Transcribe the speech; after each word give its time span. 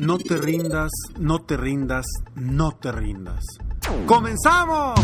No 0.00 0.18
te 0.18 0.36
rindas, 0.36 0.90
no 1.18 1.40
te 1.42 1.56
rindas, 1.56 2.04
no 2.34 2.72
te 2.72 2.90
rindas. 2.90 3.44
¡Comenzamos! 4.06 4.98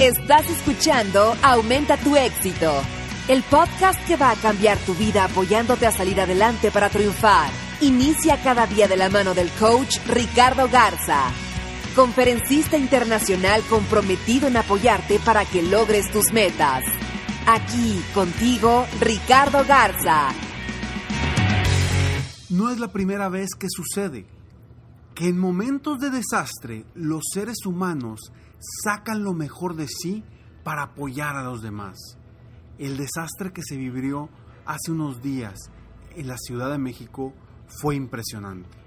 Estás 0.00 0.48
escuchando 0.48 1.34
Aumenta 1.42 1.96
tu 1.96 2.14
éxito, 2.14 2.72
el 3.26 3.42
podcast 3.42 3.98
que 4.06 4.16
va 4.16 4.30
a 4.30 4.36
cambiar 4.36 4.78
tu 4.78 4.94
vida 4.94 5.24
apoyándote 5.24 5.86
a 5.86 5.90
salir 5.90 6.20
adelante 6.20 6.70
para 6.70 6.90
triunfar. 6.90 7.50
Inicia 7.80 8.40
cada 8.40 8.68
día 8.68 8.86
de 8.86 8.96
la 8.96 9.10
mano 9.10 9.34
del 9.34 9.50
coach 9.58 9.98
Ricardo 10.06 10.68
Garza, 10.68 11.24
conferencista 11.96 12.76
internacional 12.76 13.62
comprometido 13.68 14.46
en 14.46 14.58
apoyarte 14.58 15.18
para 15.18 15.44
que 15.44 15.62
logres 15.62 16.08
tus 16.12 16.32
metas. 16.32 16.84
Aquí 17.46 18.00
contigo, 18.14 18.86
Ricardo 19.00 19.64
Garza. 19.66 20.32
No 22.50 22.70
es 22.70 22.78
la 22.78 22.88
primera 22.88 23.28
vez 23.28 23.50
que 23.58 23.66
sucede 23.68 24.26
que 25.14 25.28
en 25.28 25.38
momentos 25.38 25.98
de 25.98 26.08
desastre 26.08 26.86
los 26.94 27.22
seres 27.34 27.66
humanos 27.66 28.20
sacan 28.82 29.22
lo 29.22 29.34
mejor 29.34 29.76
de 29.76 29.86
sí 29.86 30.24
para 30.64 30.84
apoyar 30.84 31.36
a 31.36 31.42
los 31.42 31.60
demás. 31.60 31.98
El 32.78 32.96
desastre 32.96 33.52
que 33.52 33.62
se 33.62 33.76
vivió 33.76 34.30
hace 34.64 34.92
unos 34.92 35.20
días 35.20 35.58
en 36.16 36.26
la 36.26 36.38
Ciudad 36.38 36.70
de 36.70 36.78
México 36.78 37.34
fue 37.66 37.96
impresionante. 37.96 38.78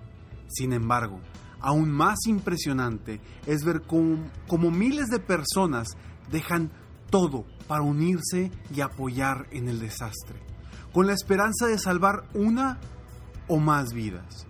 Sin 0.48 0.73
embargo, 0.73 1.20
aún 1.59 1.92
más 1.92 2.17
impresionante 2.26 3.22
es 3.45 3.64
ver 3.64 3.84
cómo, 3.84 4.72
miles 4.72 5.08
de 5.08 5.20
personas 5.20 5.89
dejan 6.32 6.72
todo 7.12 7.45
para 7.67 7.84
unirse 7.84 8.52
y 8.73 8.82
apoyar 8.82 9.48
en 9.52 9.67
el 9.67 9.80
desastre, 9.80 10.42
con 10.94 11.06
la 11.06 11.14
esperanza 11.14 11.67
de 11.67 11.78
salvar 11.78 12.28
una 12.34 12.80
o 13.52 13.59
más 13.59 13.91
vidas. 13.91 14.47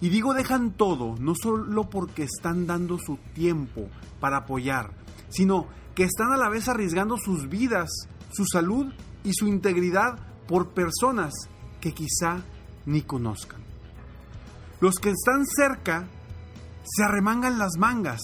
Y 0.00 0.08
digo 0.08 0.32
dejan 0.32 0.70
todo, 0.70 1.16
no 1.18 1.34
solo 1.34 1.90
porque 1.90 2.22
están 2.22 2.66
dando 2.68 2.96
su 2.96 3.16
tiempo 3.34 3.88
para 4.20 4.38
apoyar, 4.38 4.92
sino 5.30 5.66
que 5.96 6.04
están 6.04 6.32
a 6.32 6.36
la 6.36 6.48
vez 6.48 6.68
arriesgando 6.68 7.16
sus 7.16 7.48
vidas, 7.48 7.90
su 8.30 8.46
salud 8.46 8.92
y 9.24 9.32
su 9.32 9.48
integridad 9.48 10.20
por 10.46 10.68
personas 10.68 11.32
que 11.80 11.92
quizá 11.92 12.42
ni 12.84 13.02
conozcan. 13.02 13.60
Los 14.80 15.00
que 15.00 15.10
están 15.10 15.44
cerca 15.44 16.06
se 16.84 17.02
arremangan 17.02 17.58
las 17.58 17.72
mangas 17.78 18.20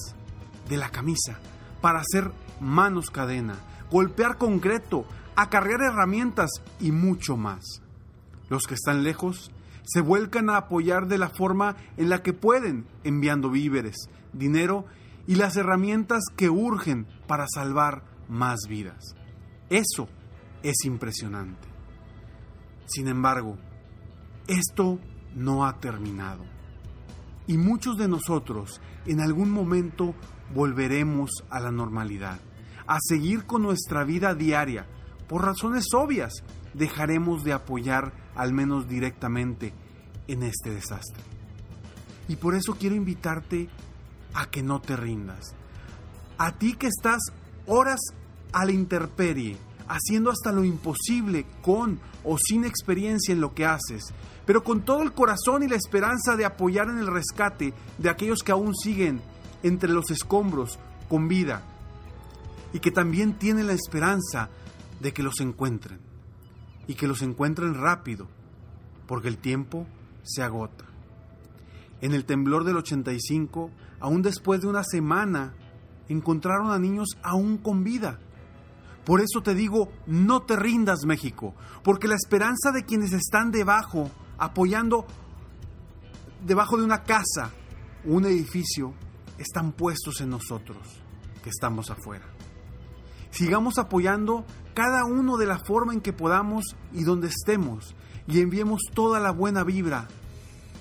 de 0.69 0.77
la 0.77 0.91
camisa 0.91 1.41
para 1.81 2.01
hacer 2.01 2.31
manos 2.61 3.11
cadena, 3.11 3.57
golpear 3.91 4.39
concreto, 4.39 5.05
acarrear 5.35 5.83
herramientas 5.83 6.51
y 6.79 6.93
mucho 6.93 7.37
más. 7.37 7.83
Los 8.49 8.69
que 8.69 8.75
están 8.75 9.03
lejos 9.03 9.51
se 9.85 10.01
vuelcan 10.01 10.51
a 10.51 10.57
apoyar 10.57 11.07
de 11.09 11.19
la 11.19 11.29
forma 11.29 11.77
en 11.97 12.09
la 12.09 12.23
que 12.23 12.33
pueden, 12.33 12.87
enviando 13.05 13.51
víveres, 13.51 14.09
dinero 14.33 14.87
y 15.27 15.35
las 15.37 15.57
herramientas 15.57 16.25
que 16.37 16.51
urgen 16.51 17.07
para 17.27 17.47
salvar 17.53 18.05
más 18.29 18.61
vidas. 18.69 19.15
Eso 19.71 20.09
es 20.63 20.85
impresionante. 20.85 21.69
Sin 22.87 23.09
embargo, 23.09 23.57
esto 24.47 24.99
no 25.35 25.67
ha 25.67 25.79
terminado. 25.79 26.45
Y 27.47 27.57
muchos 27.57 27.97
de 27.97 28.09
nosotros 28.09 28.81
en 29.07 29.21
algún 29.21 29.51
momento 29.51 30.15
volveremos 30.55 31.31
a 31.51 31.61
la 31.61 31.73
normalidad, 31.73 32.39
a 32.87 32.99
seguir 33.01 33.47
con 33.47 33.63
nuestra 33.63 34.05
vida 34.05 34.35
diaria. 34.35 34.87
Por 35.29 35.45
razones 35.45 35.87
obvias, 35.95 36.33
dejaremos 36.75 37.45
de 37.45 37.53
apoyar 37.53 38.13
al 38.35 38.53
menos 38.53 38.89
directamente 38.89 39.73
en 40.29 40.43
este 40.43 40.71
desastre. 40.71 41.23
Y 42.29 42.37
por 42.37 42.55
eso 42.55 42.77
quiero 42.79 42.95
invitarte 42.95 43.69
a 44.35 44.47
que 44.47 44.63
no 44.63 44.81
te 44.81 44.97
rindas. 44.97 45.55
A 46.39 46.53
ti 46.53 46.75
que 46.75 46.87
estás 46.87 47.21
horas 47.67 48.01
a 48.53 48.65
la 48.65 48.73
intemperie, 48.73 49.57
haciendo 49.89 50.31
hasta 50.31 50.53
lo 50.53 50.65
imposible 50.65 51.47
con 51.61 52.01
o 52.25 52.37
sin 52.39 52.65
experiencia 52.65 53.33
en 53.33 53.41
lo 53.41 53.55
que 53.55 53.67
haces, 53.67 54.13
pero 54.47 54.65
con 54.65 54.83
todo 54.83 55.03
el 55.03 55.13
corazón 55.13 55.63
y 55.63 55.69
la 55.69 55.77
esperanza 55.77 56.37
de 56.37 56.45
apoyar 56.45 56.89
en 56.89 56.99
el 56.99 57.07
rescate 57.07 57.75
de 57.99 58.09
aquellos 58.09 58.43
que 58.43 58.53
aún 58.53 58.75
siguen 58.75 59.21
entre 59.63 59.91
los 59.91 60.11
escombros 60.11 60.79
con 61.09 61.29
vida 61.29 61.63
y 62.73 62.81
que 62.81 62.91
también 62.91 63.35
tienen 63.39 63.67
la 63.67 63.75
esperanza 63.75 64.49
de 65.01 65.13
que 65.13 65.23
los 65.23 65.41
encuentren 65.41 66.12
y 66.87 66.95
que 66.95 67.07
los 67.07 67.23
encuentren 67.23 67.75
rápido, 67.75 68.29
porque 69.07 69.29
el 69.29 69.39
tiempo 69.39 69.87
se 70.23 70.43
agota. 70.43 70.85
En 72.01 72.13
el 72.13 72.25
temblor 72.25 72.65
del 72.65 72.77
85, 72.77 73.71
aún 74.01 74.23
después 74.23 74.61
de 74.61 74.69
una 74.69 74.85
semana, 74.85 75.55
encontraron 76.09 76.71
a 76.71 76.79
niños 76.79 77.17
aún 77.23 77.59
con 77.59 77.85
vida. 77.85 78.19
Por 79.05 79.21
eso 79.21 79.43
te 79.43 79.55
digo, 79.55 79.91
no 80.07 80.43
te 80.43 80.57
rindas 80.57 81.05
México, 81.05 81.55
porque 81.83 82.09
la 82.09 82.17
esperanza 82.17 82.71
de 82.73 82.85
quienes 82.85 83.13
están 83.13 83.51
debajo, 83.51 84.11
apoyando 84.39 85.07
debajo 86.45 86.77
de 86.77 86.85
una 86.85 87.05
casa 87.05 87.53
un 88.05 88.25
edificio, 88.25 88.95
están 89.39 89.73
puestos 89.73 90.21
en 90.21 90.31
nosotros, 90.31 90.79
que 91.43 91.51
estamos 91.51 91.91
afuera. 91.91 92.25
Sigamos 93.31 93.79
apoyando 93.79 94.45
cada 94.75 95.05
uno 95.05 95.37
de 95.37 95.47
la 95.47 95.59
forma 95.59 95.93
en 95.93 96.01
que 96.01 96.13
podamos 96.13 96.65
y 96.93 97.05
donde 97.05 97.29
estemos, 97.29 97.95
y 98.27 98.41
enviemos 98.41 98.81
toda 98.95 99.21
la 99.21 99.31
buena 99.31 99.65
vibra 99.65 100.09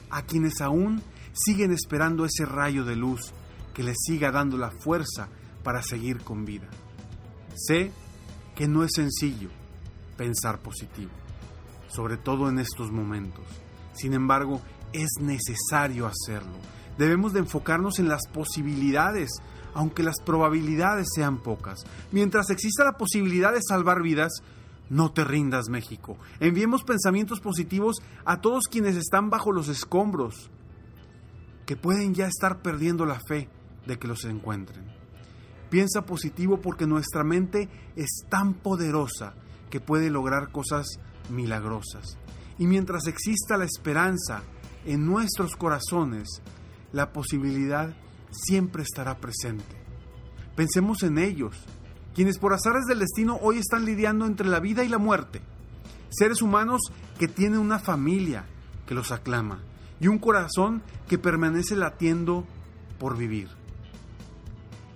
a 0.09 0.23
quienes 0.23 0.61
aún 0.61 1.01
siguen 1.33 1.71
esperando 1.71 2.25
ese 2.25 2.45
rayo 2.45 2.83
de 2.83 2.95
luz 2.95 3.33
que 3.73 3.83
les 3.83 3.97
siga 4.05 4.31
dando 4.31 4.57
la 4.57 4.71
fuerza 4.71 5.29
para 5.63 5.81
seguir 5.81 6.19
con 6.23 6.45
vida. 6.45 6.67
Sé 7.55 7.91
que 8.55 8.67
no 8.67 8.83
es 8.83 8.91
sencillo 8.95 9.49
pensar 10.17 10.59
positivo, 10.59 11.11
sobre 11.87 12.17
todo 12.17 12.49
en 12.49 12.59
estos 12.59 12.91
momentos. 12.91 13.45
Sin 13.93 14.13
embargo, 14.13 14.61
es 14.93 15.09
necesario 15.19 16.07
hacerlo. 16.07 16.53
Debemos 16.97 17.33
de 17.33 17.39
enfocarnos 17.39 17.99
en 17.99 18.07
las 18.09 18.27
posibilidades, 18.33 19.31
aunque 19.73 20.03
las 20.03 20.21
probabilidades 20.21 21.07
sean 21.15 21.37
pocas. 21.37 21.85
Mientras 22.11 22.49
exista 22.49 22.83
la 22.83 22.97
posibilidad 22.97 23.53
de 23.53 23.61
salvar 23.61 24.01
vidas, 24.01 24.41
no 24.89 25.11
te 25.11 25.23
rindas, 25.23 25.69
México. 25.69 26.17
Enviemos 26.39 26.83
pensamientos 26.83 27.39
positivos 27.39 28.01
a 28.25 28.41
todos 28.41 28.65
quienes 28.69 28.95
están 28.95 29.29
bajo 29.29 29.51
los 29.51 29.69
escombros, 29.69 30.49
que 31.65 31.77
pueden 31.77 32.13
ya 32.13 32.27
estar 32.27 32.61
perdiendo 32.61 33.05
la 33.05 33.19
fe 33.27 33.47
de 33.85 33.97
que 33.97 34.07
los 34.07 34.25
encuentren. 34.25 34.83
Piensa 35.69 36.05
positivo 36.05 36.59
porque 36.59 36.85
nuestra 36.85 37.23
mente 37.23 37.69
es 37.95 38.25
tan 38.29 38.53
poderosa 38.53 39.33
que 39.69 39.79
puede 39.79 40.09
lograr 40.09 40.51
cosas 40.51 40.85
milagrosas. 41.29 42.17
Y 42.57 42.67
mientras 42.67 43.07
exista 43.07 43.55
la 43.55 43.63
esperanza 43.63 44.43
en 44.85 45.05
nuestros 45.05 45.55
corazones, 45.55 46.41
la 46.91 47.13
posibilidad 47.13 47.95
siempre 48.31 48.83
estará 48.83 49.17
presente. 49.17 49.75
Pensemos 50.55 51.03
en 51.03 51.17
ellos, 51.17 51.55
quienes 52.13 52.37
por 52.37 52.53
azares 52.53 52.85
del 52.85 52.99
destino 52.99 53.37
hoy 53.41 53.57
están 53.57 53.85
lidiando 53.85 54.25
entre 54.25 54.47
la 54.47 54.59
vida 54.59 54.83
y 54.83 54.89
la 54.89 54.97
muerte. 54.97 55.41
Seres 56.09 56.41
humanos 56.41 56.81
que 57.17 57.27
tienen 57.27 57.59
una 57.59 57.79
familia 57.79 58.45
que 58.85 58.95
los 58.95 59.11
aclama 59.11 59.61
y 59.99 60.07
un 60.07 60.17
corazón 60.17 60.81
que 61.07 61.17
permanece 61.17 61.75
latiendo 61.75 62.45
por 62.99 63.17
vivir. 63.17 63.49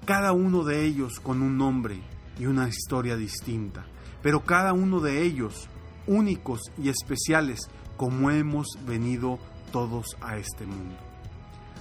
Cada 0.06 0.34
uno 0.34 0.64
de 0.64 0.86
ellos 0.86 1.20
con 1.20 1.42
un 1.42 1.58
nombre 1.58 2.02
y 2.38 2.48
una 2.48 2.68
historia 2.68 3.16
distinta, 3.16 3.86
pero 4.22 4.44
cada 4.44 4.74
uno 4.74 5.00
de 5.00 5.24
ellos 5.24 5.70
únicos 6.08 6.60
y 6.78 6.90
especiales 6.90 7.70
como 7.98 8.30
hemos 8.30 8.68
venido 8.86 9.40
todos 9.72 10.18
a 10.22 10.38
este 10.38 10.66
mundo. 10.66 11.05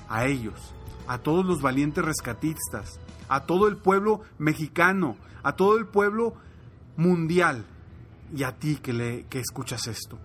A 0.09 0.27
ellos, 0.27 0.75
a 1.07 1.19
todos 1.19 1.45
los 1.45 1.63
valientes 1.63 2.05
rescatistas, 2.05 2.99
a 3.29 3.45
todo 3.47 3.69
el 3.69 3.77
pueblo 3.77 4.21
mexicano, 4.39 5.17
a 5.43 5.57
todo 5.57 5.77
el 5.77 5.87
pueblo 5.87 6.35
mundial 6.97 7.65
y 8.35 8.43
a 8.43 8.53
ti 8.53 8.77
que, 8.77 8.93
le, 8.93 9.25
que 9.27 9.41
escuchas 9.41 9.87
esto. 9.87 10.19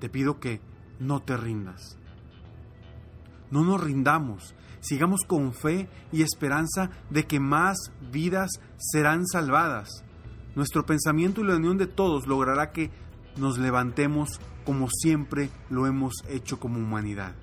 Te 0.00 0.08
pido 0.08 0.40
que 0.40 0.60
no 0.98 1.20
te 1.20 1.36
rindas. 1.36 1.98
No 3.50 3.64
nos 3.64 3.82
rindamos. 3.82 4.54
Sigamos 4.80 5.20
con 5.26 5.52
fe 5.52 5.88
y 6.12 6.22
esperanza 6.22 6.90
de 7.10 7.26
que 7.26 7.40
más 7.40 7.76
vidas 8.12 8.50
serán 8.76 9.26
salvadas. 9.26 10.04
Nuestro 10.54 10.84
pensamiento 10.84 11.40
y 11.40 11.44
la 11.44 11.56
unión 11.56 11.78
de 11.78 11.86
todos 11.86 12.26
logrará 12.26 12.70
que 12.70 12.90
nos 13.36 13.58
levantemos 13.58 14.40
como 14.64 14.88
siempre 14.90 15.50
lo 15.70 15.86
hemos 15.86 16.14
hecho 16.28 16.60
como 16.60 16.78
humanidad. 16.78 17.34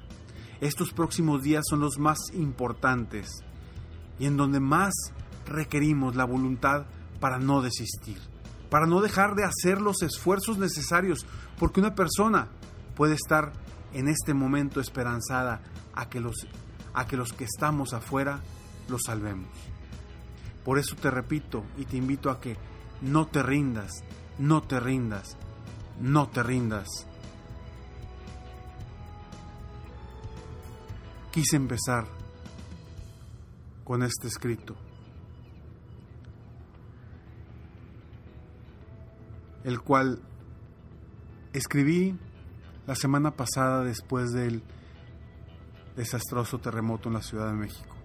Estos 0.62 0.94
próximos 0.94 1.42
días 1.42 1.64
son 1.68 1.80
los 1.80 1.98
más 1.98 2.20
importantes 2.34 3.44
y 4.20 4.28
en 4.28 4.38
donde 4.38 4.60
más 4.60 4.94
requerimos 5.48 6.16
la 6.16 6.24
voluntad 6.24 6.86
para 7.20 7.40
no 7.40 7.64
desistir, 7.64 8.20
para 8.70 8.86
no 8.86 9.02
dejar 9.02 9.34
de 9.34 9.44
hacer 9.44 9.82
los 9.82 10.04
esfuerzos 10.04 10.60
necesarios, 10.60 11.26
porque 11.58 11.80
una 11.80 11.96
persona 11.96 12.48
puede 12.96 13.16
estar 13.16 13.54
en 13.94 14.08
este 14.08 14.36
momento 14.36 14.80
esperanzada 14.80 15.62
a 15.96 16.10
que 16.10 16.20
los, 16.20 16.48
a 16.94 17.08
que, 17.08 17.18
los 17.18 17.34
que 17.34 17.46
estamos 17.46 17.94
afuera 17.94 18.42
los 18.88 19.02
salvemos. 19.08 19.50
Por 20.64 20.78
eso 20.78 20.96
te 20.96 21.10
repito 21.10 21.64
y 21.76 21.86
te 21.86 21.98
invito 21.98 22.30
a 22.30 22.40
que 22.40 22.56
no 23.02 23.26
te 23.26 23.42
rindas, 23.42 24.04
no 24.38 24.62
te 24.62 24.80
rindas, 24.80 25.38
no 26.00 26.30
te 26.30 26.44
rindas. 26.44 27.08
Quise 31.32 31.56
empezar 31.56 32.06
con 33.86 34.04
este 34.04 34.28
escrito, 34.28 34.76
el 39.64 39.80
cual 39.80 40.22
escribí 41.54 42.20
la 42.86 42.96
semana 42.96 43.32
pasada 43.32 43.86
después 43.86 44.34
del 44.34 44.62
desastroso 45.96 46.60
terremoto 46.60 47.08
en 47.08 47.14
la 47.14 47.22
Ciudad 47.22 47.48
de 47.48 47.54
México. 47.54 47.96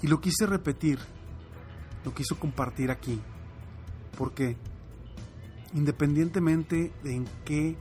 Y 0.00 0.06
lo 0.06 0.20
quise 0.20 0.46
repetir, 0.46 1.00
lo 2.04 2.14
quiso 2.14 2.38
compartir 2.38 2.92
aquí, 2.92 3.20
porque 4.16 4.56
independientemente 5.74 6.92
de 7.02 7.16
en 7.16 7.24
qué 7.44 7.76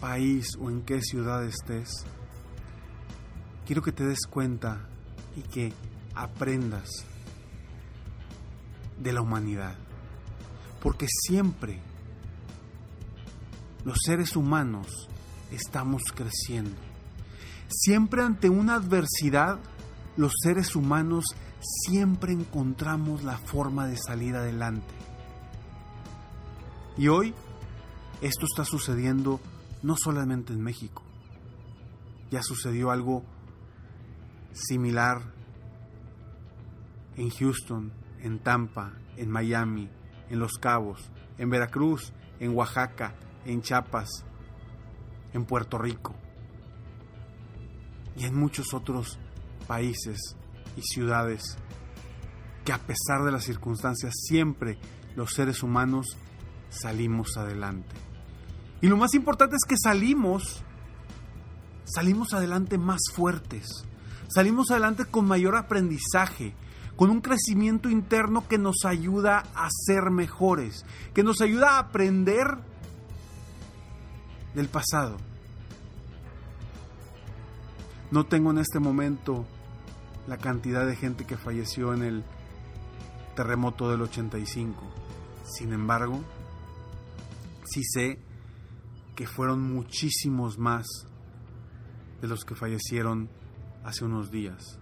país 0.00 0.46
o 0.60 0.70
en 0.70 0.82
qué 0.82 1.00
ciudad 1.00 1.44
estés, 1.44 2.04
quiero 3.66 3.82
que 3.82 3.92
te 3.92 4.04
des 4.04 4.26
cuenta 4.28 4.86
y 5.36 5.42
que 5.42 5.72
aprendas 6.14 6.88
de 8.98 9.12
la 9.12 9.20
humanidad. 9.20 9.74
Porque 10.80 11.06
siempre 11.08 11.80
los 13.84 13.98
seres 14.04 14.36
humanos 14.36 15.08
estamos 15.50 16.02
creciendo. 16.14 16.76
Siempre 17.68 18.22
ante 18.22 18.48
una 18.48 18.74
adversidad, 18.74 19.58
los 20.16 20.32
seres 20.42 20.76
humanos 20.76 21.24
siempre 21.60 22.32
encontramos 22.32 23.24
la 23.24 23.38
forma 23.38 23.86
de 23.86 23.96
salir 23.96 24.36
adelante. 24.36 24.94
Y 26.96 27.08
hoy 27.08 27.34
esto 28.20 28.46
está 28.46 28.64
sucediendo 28.64 29.40
no 29.84 29.96
solamente 29.98 30.54
en 30.54 30.62
México. 30.62 31.02
Ya 32.30 32.42
sucedió 32.42 32.90
algo 32.90 33.22
similar 34.52 35.20
en 37.16 37.28
Houston, 37.28 37.92
en 38.20 38.38
Tampa, 38.38 38.94
en 39.18 39.30
Miami, 39.30 39.90
en 40.30 40.38
Los 40.38 40.52
Cabos, 40.54 41.10
en 41.36 41.50
Veracruz, 41.50 42.14
en 42.40 42.56
Oaxaca, 42.56 43.14
en 43.44 43.60
Chiapas, 43.60 44.08
en 45.34 45.44
Puerto 45.44 45.76
Rico 45.76 46.14
y 48.16 48.24
en 48.24 48.34
muchos 48.34 48.72
otros 48.72 49.18
países 49.66 50.18
y 50.78 50.80
ciudades 50.80 51.58
que 52.64 52.72
a 52.72 52.78
pesar 52.78 53.22
de 53.22 53.32
las 53.32 53.44
circunstancias 53.44 54.14
siempre 54.16 54.78
los 55.14 55.32
seres 55.32 55.62
humanos 55.62 56.16
salimos 56.70 57.36
adelante. 57.36 58.13
Y 58.84 58.86
lo 58.86 58.98
más 58.98 59.14
importante 59.14 59.56
es 59.56 59.64
que 59.66 59.78
salimos, 59.82 60.62
salimos 61.86 62.34
adelante 62.34 62.76
más 62.76 63.00
fuertes, 63.14 63.86
salimos 64.28 64.70
adelante 64.70 65.06
con 65.06 65.24
mayor 65.24 65.56
aprendizaje, 65.56 66.54
con 66.94 67.08
un 67.08 67.22
crecimiento 67.22 67.88
interno 67.88 68.46
que 68.46 68.58
nos 68.58 68.84
ayuda 68.84 69.42
a 69.54 69.70
ser 69.70 70.10
mejores, 70.10 70.84
que 71.14 71.22
nos 71.22 71.40
ayuda 71.40 71.70
a 71.70 71.78
aprender 71.78 72.58
del 74.54 74.68
pasado. 74.68 75.16
No 78.10 78.26
tengo 78.26 78.50
en 78.50 78.58
este 78.58 78.80
momento 78.80 79.46
la 80.26 80.36
cantidad 80.36 80.86
de 80.86 80.94
gente 80.94 81.24
que 81.24 81.38
falleció 81.38 81.94
en 81.94 82.02
el 82.02 82.24
terremoto 83.34 83.88
del 83.88 84.02
85. 84.02 84.78
Sin 85.46 85.72
embargo, 85.72 86.20
sí 87.64 87.82
sé 87.82 88.20
que 89.14 89.26
fueron 89.26 89.62
muchísimos 89.62 90.58
más 90.58 90.86
de 92.20 92.28
los 92.28 92.44
que 92.44 92.54
fallecieron 92.54 93.28
hace 93.84 94.04
unos 94.04 94.30
días. 94.30 94.78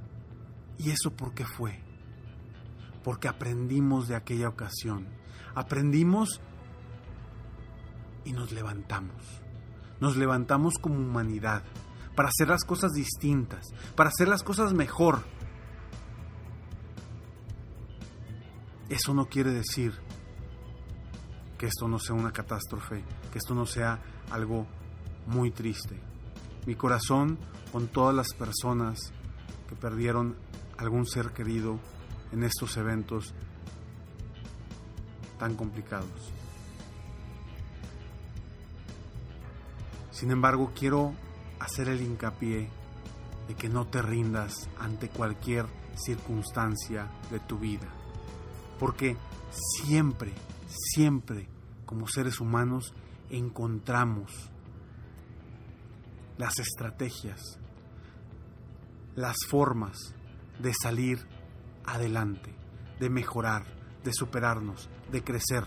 ¿Y 0.78 0.90
eso 0.90 1.10
por 1.10 1.34
qué 1.34 1.44
fue? 1.44 1.82
Porque 3.04 3.28
aprendimos 3.28 4.08
de 4.08 4.14
aquella 4.14 4.48
ocasión. 4.48 5.08
Aprendimos 5.54 6.40
y 8.24 8.32
nos 8.32 8.52
levantamos. 8.52 9.42
Nos 10.00 10.16
levantamos 10.16 10.74
como 10.80 10.96
humanidad 10.96 11.62
para 12.14 12.28
hacer 12.28 12.48
las 12.48 12.64
cosas 12.64 12.92
distintas, 12.92 13.72
para 13.96 14.10
hacer 14.10 14.28
las 14.28 14.42
cosas 14.42 14.72
mejor. 14.72 15.22
Eso 18.88 19.14
no 19.14 19.26
quiere 19.26 19.52
decir 19.52 19.94
que 21.58 21.66
esto 21.66 21.88
no 21.88 21.98
sea 21.98 22.14
una 22.14 22.32
catástrofe, 22.32 23.04
que 23.30 23.38
esto 23.38 23.54
no 23.54 23.66
sea 23.66 24.00
algo 24.32 24.66
muy 25.26 25.50
triste. 25.50 25.94
Mi 26.66 26.74
corazón 26.74 27.38
con 27.70 27.88
todas 27.88 28.14
las 28.14 28.32
personas 28.34 29.12
que 29.68 29.76
perdieron 29.76 30.36
algún 30.78 31.06
ser 31.06 31.32
querido 31.32 31.78
en 32.32 32.42
estos 32.42 32.76
eventos 32.76 33.34
tan 35.38 35.54
complicados. 35.54 36.32
Sin 40.10 40.30
embargo, 40.30 40.72
quiero 40.78 41.14
hacer 41.58 41.88
el 41.88 42.00
hincapié 42.00 42.68
de 43.48 43.54
que 43.54 43.68
no 43.68 43.86
te 43.86 44.02
rindas 44.02 44.68
ante 44.78 45.08
cualquier 45.08 45.66
circunstancia 45.96 47.10
de 47.30 47.40
tu 47.40 47.58
vida. 47.58 47.88
Porque 48.78 49.16
siempre, 49.50 50.32
siempre, 50.68 51.48
como 51.86 52.08
seres 52.08 52.40
humanos, 52.40 52.94
encontramos 53.32 54.30
las 56.38 56.58
estrategias, 56.58 57.58
las 59.16 59.36
formas 59.48 60.14
de 60.58 60.72
salir 60.74 61.26
adelante, 61.84 62.54
de 63.00 63.10
mejorar, 63.10 63.64
de 64.04 64.12
superarnos, 64.12 64.88
de 65.10 65.24
crecer. 65.24 65.66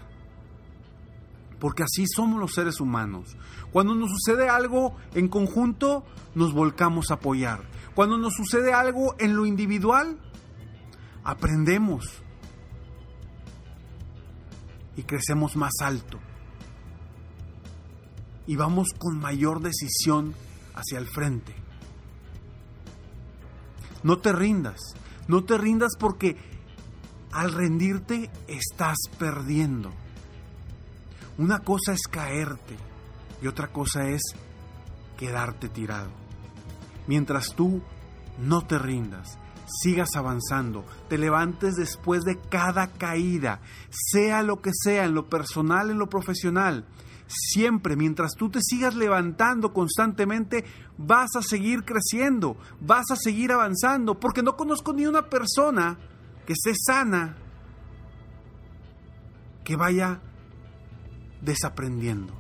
Porque 1.60 1.84
así 1.84 2.06
somos 2.08 2.40
los 2.40 2.54
seres 2.54 2.80
humanos. 2.80 3.36
Cuando 3.72 3.96
nos 3.96 4.12
sucede 4.12 4.48
algo 4.50 4.96
en 5.14 5.28
conjunto, 5.28 6.06
nos 6.36 6.54
volcamos 6.54 7.12
a 7.12 7.16
apoyar. 7.16 7.64
Cuando 7.96 8.18
nos 8.18 8.34
sucede 8.34 8.74
algo 8.74 9.16
en 9.20 9.36
lo 9.36 9.46
individual, 9.46 10.20
aprendemos 11.24 12.22
y 14.98 15.04
crecemos 15.04 15.56
más 15.56 15.74
alto. 15.82 16.20
Y 18.48 18.56
vamos 18.56 18.90
con 18.98 19.20
mayor 19.20 19.62
decisión 19.62 20.34
hacia 20.74 21.00
el 21.00 21.08
frente. 21.08 21.56
No 24.04 24.20
te 24.20 24.32
rindas, 24.34 24.80
no 25.28 25.44
te 25.44 25.58
rindas 25.58 25.94
porque 26.00 26.38
al 27.32 27.52
rendirte 27.52 28.30
estás 28.48 28.98
perdiendo. 29.18 29.92
Una 31.38 31.60
cosa 31.60 31.94
es 31.94 32.04
caerte 32.04 32.78
y 33.42 33.48
otra 33.48 33.72
cosa 33.72 34.08
es 34.08 34.22
quedarte 35.18 35.70
tirado. 35.70 36.12
Mientras 37.08 37.56
tú 37.56 37.82
no 38.40 38.66
te 38.66 38.78
rindas, 38.80 39.38
sigas 39.68 40.10
avanzando, 40.16 40.86
te 41.10 41.18
levantes 41.18 41.76
después 41.76 42.24
de 42.24 42.40
cada 42.40 42.88
caída, 42.88 43.62
sea 43.90 44.44
lo 44.44 44.62
que 44.62 44.72
sea, 44.74 45.06
en 45.06 45.14
lo 45.14 45.28
personal, 45.28 45.90
en 45.90 45.98
lo 45.98 46.08
profesional. 46.08 46.86
Siempre, 47.28 47.96
mientras 47.96 48.34
tú 48.38 48.50
te 48.50 48.60
sigas 48.62 48.96
levantando 48.96 49.74
constantemente, 49.74 50.64
vas 50.98 51.36
a 51.36 51.42
seguir 51.42 51.84
creciendo, 51.84 52.58
vas 52.80 53.06
a 53.12 53.16
seguir 53.16 53.52
avanzando, 53.52 54.20
porque 54.20 54.44
no 54.44 54.56
conozco 54.56 54.94
ni 54.94 55.08
una 55.08 55.28
persona 55.28 55.98
que 56.46 56.54
esté 56.54 56.74
sana, 56.76 57.36
que 59.64 59.76
vaya 59.76 60.22
desaprendiendo, 61.42 62.34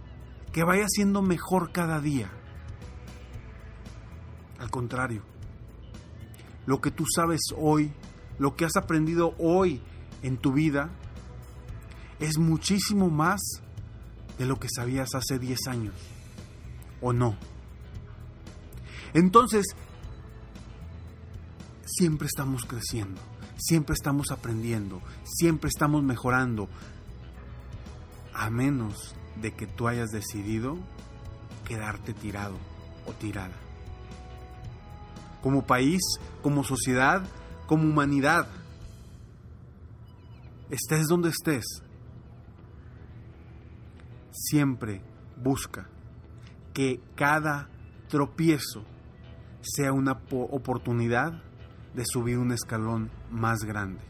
que 0.51 0.63
vaya 0.63 0.85
siendo 0.87 1.23
mejor 1.23 1.71
cada 1.71 1.99
día. 1.99 2.29
Al 4.59 4.69
contrario, 4.69 5.23
lo 6.67 6.79
que 6.79 6.91
tú 6.91 7.05
sabes 7.13 7.41
hoy, 7.57 7.91
lo 8.37 8.55
que 8.55 8.65
has 8.65 8.75
aprendido 8.77 9.33
hoy 9.39 9.81
en 10.21 10.37
tu 10.37 10.53
vida, 10.53 10.91
es 12.19 12.37
muchísimo 12.37 13.09
más 13.09 13.41
de 14.37 14.45
lo 14.45 14.59
que 14.59 14.67
sabías 14.73 15.15
hace 15.15 15.39
10 15.39 15.67
años. 15.67 15.95
¿O 17.01 17.13
no? 17.13 17.35
Entonces, 19.13 19.65
siempre 21.85 22.27
estamos 22.27 22.65
creciendo, 22.65 23.21
siempre 23.57 23.93
estamos 23.93 24.31
aprendiendo, 24.31 25.01
siempre 25.23 25.69
estamos 25.69 26.03
mejorando, 26.03 26.67
a 28.33 28.49
menos 28.49 29.15
de 29.41 29.53
que 29.53 29.67
tú 29.67 29.87
hayas 29.87 30.09
decidido 30.09 30.77
quedarte 31.65 32.13
tirado 32.13 32.57
o 33.05 33.13
tirada 33.13 33.55
como 35.45 35.61
país, 35.61 36.01
como 36.41 36.63
sociedad, 36.63 37.23
como 37.67 37.83
humanidad. 37.83 38.47
Estés 40.71 41.05
donde 41.05 41.29
estés, 41.29 41.83
siempre 44.35 45.01
busca 45.37 45.87
que 46.73 47.01
cada 47.15 47.69
tropiezo 48.09 48.83
sea 49.61 49.93
una 49.93 50.19
oportunidad 50.29 51.41
de 51.93 52.03
subir 52.05 52.37
un 52.37 52.51
escalón 52.51 53.09
más 53.31 53.63
grande. 53.63 54.01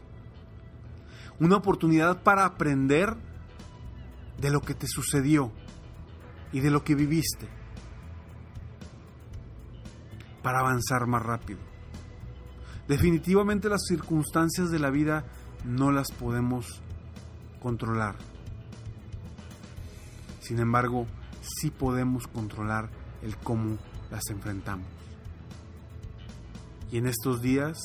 Una 1.38 1.56
oportunidad 1.56 2.22
para 2.22 2.44
aprender 2.44 3.16
de 4.40 4.50
lo 4.50 4.60
que 4.60 4.74
te 4.74 4.86
sucedió 4.86 5.52
y 6.52 6.60
de 6.60 6.70
lo 6.70 6.82
que 6.82 6.94
viviste 6.94 7.48
para 10.42 10.60
avanzar 10.60 11.06
más 11.06 11.22
rápido. 11.22 11.60
Definitivamente 12.88 13.68
las 13.68 13.84
circunstancias 13.86 14.70
de 14.70 14.78
la 14.78 14.90
vida 14.90 15.24
no 15.64 15.90
las 15.90 16.10
podemos 16.12 16.82
controlar. 17.60 18.16
Sin 20.46 20.60
embargo, 20.60 21.08
sí 21.42 21.72
podemos 21.72 22.28
controlar 22.28 22.88
el 23.20 23.36
cómo 23.36 23.78
las 24.12 24.22
enfrentamos. 24.30 24.86
Y 26.92 26.98
en 26.98 27.08
estos 27.08 27.42
días 27.42 27.76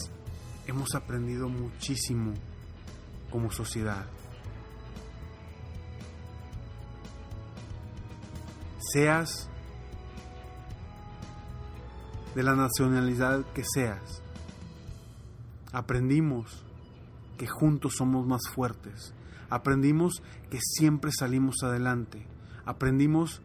hemos 0.68 0.94
aprendido 0.94 1.50
muchísimo 1.50 2.36
como 3.32 3.52
sociedad. 3.52 4.06
Seas 8.94 9.50
de 12.36 12.44
la 12.44 12.54
nacionalidad 12.54 13.44
que 13.56 13.64
seas. 13.64 14.22
Aprendimos 15.72 16.64
que 17.40 17.48
juntos 17.48 17.96
somos 17.98 18.28
más 18.28 18.42
fuertes. 18.54 19.16
Aprendimos 19.50 20.22
que 20.52 20.60
siempre 20.62 21.10
salimos 21.12 21.56
adelante. 21.64 22.28
Aprendimos 22.72 23.42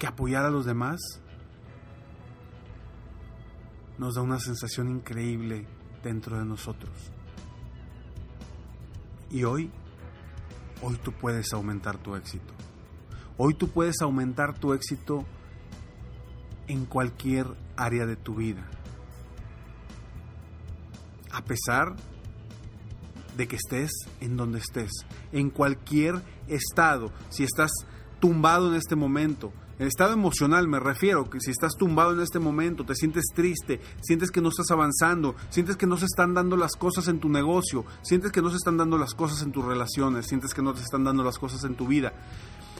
que 0.00 0.08
apoyar 0.08 0.44
a 0.44 0.50
los 0.50 0.66
demás 0.66 1.00
nos 3.98 4.16
da 4.16 4.22
una 4.22 4.40
sensación 4.40 4.90
increíble 4.90 5.68
dentro 6.02 6.36
de 6.36 6.44
nosotros. 6.44 6.90
Y 9.30 9.44
hoy, 9.44 9.70
hoy 10.82 10.96
tú 11.04 11.12
puedes 11.12 11.52
aumentar 11.52 11.98
tu 11.98 12.16
éxito. 12.16 12.52
Hoy 13.38 13.54
tú 13.54 13.68
puedes 13.68 14.02
aumentar 14.02 14.58
tu 14.58 14.72
éxito 14.72 15.24
en 16.66 16.84
cualquier 16.84 17.46
área 17.76 18.06
de 18.06 18.16
tu 18.16 18.34
vida. 18.34 18.68
A 21.30 21.44
pesar 21.44 21.94
de 21.94 22.13
que 23.36 23.56
estés 23.56 23.90
en 24.20 24.36
donde 24.36 24.58
estés, 24.58 24.90
en 25.32 25.50
cualquier 25.50 26.22
estado, 26.48 27.12
si 27.30 27.44
estás 27.44 27.70
tumbado 28.20 28.70
en 28.70 28.76
este 28.76 28.96
momento, 28.96 29.52
el 29.78 29.88
estado 29.88 30.12
emocional 30.12 30.68
me 30.68 30.78
refiero, 30.78 31.28
que 31.28 31.40
si 31.40 31.50
estás 31.50 31.72
tumbado 31.76 32.12
en 32.12 32.20
este 32.20 32.38
momento, 32.38 32.84
te 32.84 32.94
sientes 32.94 33.24
triste, 33.34 33.80
sientes 34.02 34.30
que 34.30 34.40
no 34.40 34.50
estás 34.50 34.70
avanzando, 34.70 35.34
sientes 35.50 35.76
que 35.76 35.86
no 35.86 35.96
se 35.96 36.04
están 36.04 36.32
dando 36.32 36.56
las 36.56 36.76
cosas 36.76 37.08
en 37.08 37.18
tu 37.18 37.28
negocio, 37.28 37.84
sientes 38.02 38.30
que 38.30 38.40
no 38.40 38.50
se 38.50 38.56
están 38.56 38.76
dando 38.76 38.98
las 38.98 39.14
cosas 39.14 39.42
en 39.42 39.50
tus 39.50 39.64
relaciones, 39.64 40.26
sientes 40.26 40.54
que 40.54 40.62
no 40.62 40.74
te 40.74 40.80
están 40.80 41.02
dando 41.02 41.24
las 41.24 41.38
cosas 41.38 41.64
en 41.64 41.74
tu 41.74 41.88
vida. 41.88 42.12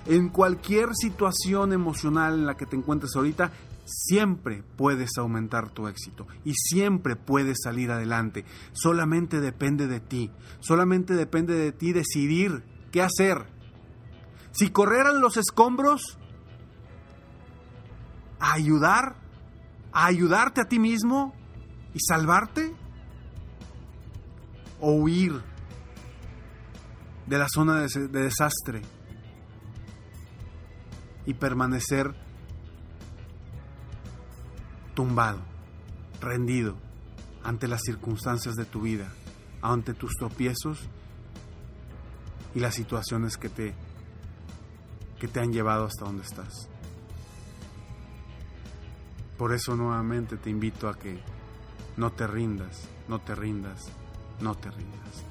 En 0.06 0.28
cualquier 0.28 0.90
situación 0.94 1.72
emocional 1.72 2.34
en 2.34 2.46
la 2.46 2.56
que 2.56 2.66
te 2.66 2.76
encuentres 2.76 3.16
ahorita, 3.16 3.52
siempre 3.84 4.62
puedes 4.76 5.16
aumentar 5.16 5.70
tu 5.70 5.88
éxito 5.88 6.26
y 6.44 6.52
siempre 6.54 7.16
puedes 7.16 7.58
salir 7.62 7.90
adelante. 7.90 8.44
Solamente 8.72 9.40
depende 9.40 9.86
de 9.86 10.00
ti. 10.00 10.30
Solamente 10.60 11.14
depende 11.14 11.54
de 11.54 11.72
ti 11.72 11.92
decidir 11.92 12.64
qué 12.92 13.00
hacer. 13.02 13.46
Si 14.52 14.70
correran 14.70 15.20
los 15.20 15.38
escombros, 15.38 16.18
a 18.40 18.52
ayudar, 18.52 19.16
a 19.92 20.06
ayudarte 20.06 20.60
a 20.60 20.68
ti 20.68 20.78
mismo 20.78 21.34
y 21.94 21.98
salvarte, 22.00 22.74
o 24.80 24.92
huir 24.92 25.40
de 27.26 27.38
la 27.38 27.46
zona 27.48 27.80
de, 27.80 28.08
de 28.08 28.22
desastre 28.22 28.82
y 31.26 31.34
permanecer 31.34 32.14
tumbado, 34.94 35.40
rendido 36.20 36.76
ante 37.42 37.68
las 37.68 37.82
circunstancias 37.82 38.54
de 38.54 38.64
tu 38.64 38.82
vida, 38.82 39.12
ante 39.62 39.94
tus 39.94 40.12
tropiezos 40.12 40.88
y 42.54 42.60
las 42.60 42.74
situaciones 42.74 43.36
que 43.36 43.48
te, 43.48 43.74
que 45.18 45.28
te 45.28 45.40
han 45.40 45.52
llevado 45.52 45.84
hasta 45.84 46.04
donde 46.04 46.22
estás. 46.22 46.68
Por 49.36 49.52
eso 49.52 49.74
nuevamente 49.74 50.36
te 50.36 50.48
invito 50.48 50.88
a 50.88 50.94
que 50.96 51.20
no 51.96 52.12
te 52.12 52.26
rindas, 52.26 52.88
no 53.08 53.20
te 53.20 53.34
rindas, 53.34 53.82
no 54.40 54.54
te 54.54 54.70
rindas. 54.70 55.24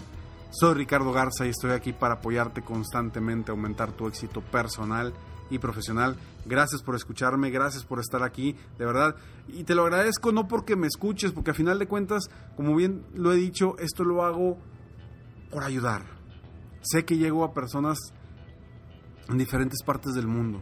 Soy 0.51 0.75
Ricardo 0.75 1.11
Garza 1.11 1.45
y 1.45 1.49
estoy 1.49 1.71
aquí 1.71 1.93
para 1.93 2.15
apoyarte 2.15 2.61
constantemente, 2.61 3.51
aumentar 3.51 3.93
tu 3.93 4.07
éxito 4.07 4.41
personal 4.41 5.13
y 5.53 5.59
profesional. 5.59 6.17
Gracias 6.45 6.81
por 6.81 6.95
escucharme, 6.95 7.51
gracias 7.51 7.85
por 7.85 7.99
estar 7.99 8.23
aquí, 8.23 8.55
de 8.77 8.85
verdad. 8.85 9.15
Y 9.47 9.63
te 9.63 9.75
lo 9.75 9.83
agradezco 9.83 10.31
no 10.31 10.47
porque 10.47 10.75
me 10.75 10.87
escuches, 10.87 11.31
porque 11.31 11.51
a 11.51 11.53
final 11.53 11.79
de 11.79 11.87
cuentas, 11.87 12.29
como 12.55 12.75
bien 12.75 13.05
lo 13.13 13.31
he 13.31 13.35
dicho, 13.35 13.77
esto 13.79 14.03
lo 14.03 14.23
hago 14.23 14.57
por 15.51 15.63
ayudar. 15.63 16.05
Sé 16.81 17.05
que 17.05 17.17
llego 17.17 17.43
a 17.43 17.53
personas 17.53 17.97
en 19.29 19.37
diferentes 19.37 19.83
partes 19.85 20.13
del 20.13 20.27
mundo. 20.27 20.61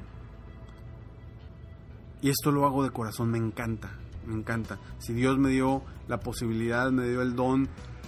Y 2.22 2.30
esto 2.30 2.52
lo 2.52 2.66
hago 2.66 2.84
de 2.84 2.92
corazón, 2.92 3.32
me 3.32 3.40
encanta, 3.40 3.98
me 4.28 4.36
encanta. 4.36 4.80
Si 5.00 5.14
Dios 5.14 5.40
me 5.40 5.50
dio 5.50 5.84
la 6.08 6.20
posibilidad, 6.20 6.92
me 6.92 7.08
dio 7.08 7.22
el 7.22 7.36
don, 7.36 7.68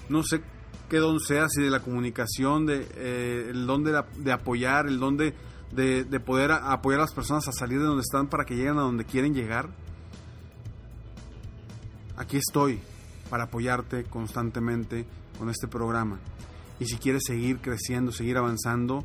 no 0.10 0.22
sé 0.22 0.44
qué 0.90 0.98
don 0.98 1.20
sea, 1.20 1.50
si 1.50 1.64
de 1.64 1.72
la 1.72 1.80
comunicación, 1.80 2.68
de, 2.68 2.88
eh, 2.96 3.48
el 3.50 3.66
don 3.66 3.84
de, 3.84 4.04
de 4.20 4.32
apoyar, 4.32 4.86
el 4.86 5.00
don 5.00 5.18
de 5.18 5.34
de, 5.72 6.20
poder 6.20 6.52
apoyar 6.52 7.00
a 7.00 7.04
las 7.04 7.14
personas 7.14 7.48
a 7.48 7.52
salir 7.52 7.80
de 7.80 7.86
donde 7.86 8.02
están 8.02 8.28
para 8.28 8.46
que 8.46 8.56
lleguen 8.56 8.78
a 8.78 8.82
donde 8.82 9.06
quieren 9.06 9.34
llegar. 9.34 9.70
Aquí 12.16 12.38
estoy 12.38 12.80
para 13.30 13.46
apoyarte 13.46 14.04
constantemente 14.04 15.06
con 15.38 15.50
este 15.50 15.68
programa. 15.68 16.20
Y 16.80 16.86
si 16.86 16.98
quieres 16.98 17.24
seguir 17.26 17.60
creciendo, 17.60 18.12
seguir 18.12 18.38
avanzando, 18.38 19.04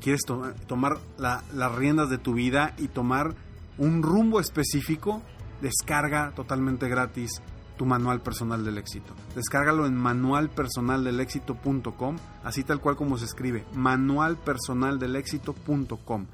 quieres 0.00 0.22
tomar 0.66 0.98
las 1.18 1.74
riendas 1.74 2.10
de 2.10 2.18
tu 2.18 2.34
vida 2.34 2.74
y 2.78 2.88
tomar 2.88 3.34
un 3.78 4.02
rumbo 4.02 4.40
específico, 4.40 5.22
descarga 5.60 6.32
totalmente 6.34 6.88
gratis 6.88 7.42
tu 7.76 7.86
manual 7.86 8.20
personal 8.22 8.64
del 8.64 8.78
éxito. 8.78 9.12
Descárgalo 9.34 9.86
en 9.86 9.96
manualpersonaldelexito.com, 9.96 12.16
así 12.44 12.62
tal 12.64 12.80
cual 12.80 12.96
como 12.96 13.18
se 13.18 13.26
escribe, 13.26 13.66
manualpersonaldelexito.com 13.74 16.26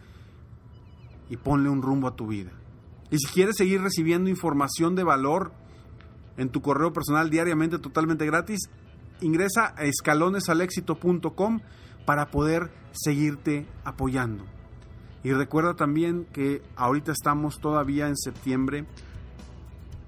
y 1.29 1.37
ponle 1.37 1.69
un 1.69 1.83
rumbo 1.83 2.09
a 2.09 2.17
tu 2.17 2.27
vida. 2.27 2.53
Y 3.11 3.19
si 3.19 3.27
quieres 3.27 3.57
seguir 3.57 3.83
recibiendo 3.83 4.31
información 4.31 4.95
de 4.95 5.05
valor 5.05 5.53
en 6.37 6.49
tu 6.49 6.63
correo 6.63 6.93
personal 6.93 7.31
diariamente 7.31 7.79
totalmente 7.79 8.27
gratis, 8.27 8.71
ingresa 9.21 9.75
a 9.77 9.85
escalonesalexito.com 9.85 11.61
para 12.07 12.31
poder 12.31 12.71
seguirte 12.93 13.67
apoyando. 13.85 14.45
Y 15.25 15.33
recuerda 15.33 15.75
también 15.75 16.27
que 16.33 16.63
ahorita 16.77 17.11
estamos 17.13 17.61
todavía 17.61 18.09
en 18.09 18.17
septiembre 18.17 18.87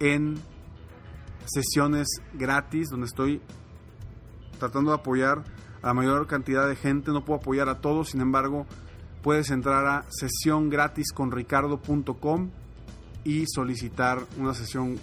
en 0.01 0.41
sesiones 1.47 2.09
gratis 2.33 2.89
donde 2.91 3.07
estoy 3.07 3.41
tratando 4.59 4.91
de 4.91 4.97
apoyar 4.97 5.45
a 5.83 5.87
la 5.89 5.95
mayor 5.95 6.27
cantidad 6.27 6.69
de 6.69 6.77
gente. 6.77 7.13
No 7.13 7.25
puedo 7.25 7.41
apoyar 7.41 7.69
a 7.69 7.81
todos, 7.81 8.11
sin 8.11 8.21
embargo, 8.21 8.67
puedes 9.23 9.51
entrar 9.51 9.87
a 9.87 10.05
sesióngratisconricardo.com 10.11 12.51
y 13.25 13.47
solicitar 13.47 14.25
una 14.39 14.55
sesión 14.55 14.99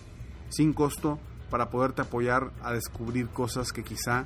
sin 0.50 0.74
costo 0.74 1.20
para 1.50 1.70
poderte 1.70 2.02
apoyar 2.02 2.52
a 2.64 2.72
descubrir 2.72 3.30
cosas 3.30 3.72
que 3.72 3.84
quizá 3.84 4.26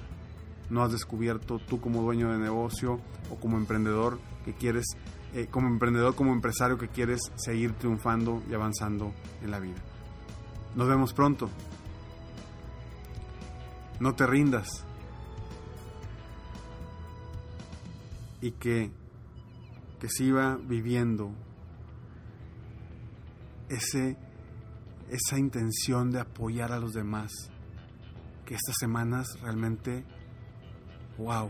no 0.69 0.83
has 0.83 0.91
descubierto 0.91 1.59
tú 1.59 1.79
como 1.79 2.01
dueño 2.01 2.31
de 2.31 2.39
negocio 2.39 2.99
o 3.29 3.35
como 3.35 3.57
emprendedor 3.57 4.19
que 4.43 4.53
quieres, 4.53 4.85
eh, 5.33 5.47
como 5.49 5.67
emprendedor, 5.67 6.15
como 6.15 6.33
empresario 6.33 6.77
que 6.77 6.87
quieres 6.87 7.19
seguir 7.35 7.73
triunfando 7.73 8.41
y 8.49 8.53
avanzando 8.53 9.13
en 9.41 9.51
la 9.51 9.59
vida. 9.59 9.81
Nos 10.75 10.87
vemos 10.87 11.13
pronto. 11.13 11.49
No 13.99 14.13
te 14.13 14.27
rindas. 14.27 14.67
Y 18.41 18.51
que, 18.51 18.91
que 19.99 20.09
siga 20.09 20.57
viviendo 20.61 21.31
ese, 23.69 24.17
esa 25.09 25.39
intención 25.39 26.11
de 26.11 26.19
apoyar 26.19 26.71
a 26.71 26.79
los 26.79 26.91
demás. 26.91 27.31
Que 28.45 28.55
estas 28.55 28.75
semanas 28.79 29.27
realmente, 29.41 30.05
wow, 31.17 31.49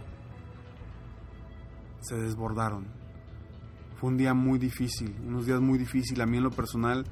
se 2.02 2.16
desbordaron. 2.16 2.86
Fue 4.00 4.10
un 4.10 4.18
día 4.18 4.34
muy 4.34 4.60
difícil, 4.60 5.16
unos 5.26 5.46
días 5.46 5.60
muy 5.60 5.78
difíciles. 5.78 6.22
A 6.22 6.26
mí 6.26 6.38
en 6.38 6.44
lo 6.44 6.52
personal, 6.52 7.06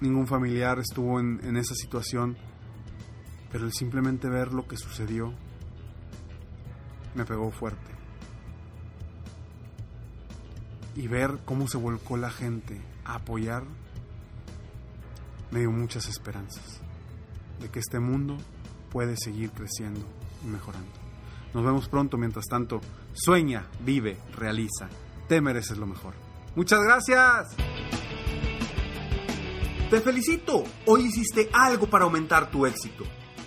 ningún 0.00 0.26
familiar 0.26 0.78
estuvo 0.78 1.20
en 1.20 1.56
esa 1.56 1.74
situación, 1.74 2.36
pero 3.50 3.64
el 3.64 3.72
simplemente 3.72 4.28
ver 4.28 4.52
lo 4.52 4.66
que 4.66 4.76
sucedió 4.76 5.32
me 7.14 7.24
pegó 7.24 7.50
fuerte. 7.50 7.94
Y 10.94 11.08
ver 11.08 11.38
cómo 11.44 11.68
se 11.68 11.78
volcó 11.78 12.16
la 12.16 12.30
gente 12.30 12.80
a 13.04 13.16
apoyar 13.16 13.64
me 15.50 15.60
dio 15.60 15.70
muchas 15.70 16.08
esperanzas 16.08 16.80
de 17.60 17.70
que 17.70 17.78
este 17.78 18.00
mundo 18.00 18.36
puede 18.90 19.16
seguir 19.16 19.50
creciendo 19.50 20.04
y 20.44 20.48
mejorando. 20.48 20.90
Nos 21.54 21.64
vemos 21.64 21.88
pronto, 21.88 22.18
mientras 22.18 22.46
tanto, 22.46 22.80
sueña, 23.14 23.66
vive, 23.80 24.18
realiza. 24.36 24.88
Te 25.28 25.40
mereces 25.40 25.78
lo 25.78 25.86
mejor. 25.86 26.14
Muchas 26.54 26.82
gracias. 26.82 27.56
Te 29.90 30.00
felicito, 30.00 30.64
hoy 30.86 31.04
hiciste 31.04 31.48
algo 31.52 31.88
para 31.88 32.04
aumentar 32.04 32.50
tu 32.50 32.66
éxito. 32.66 33.04